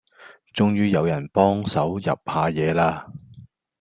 [0.55, 2.01] 終於有人幫手入
[2.33, 3.05] 下野啦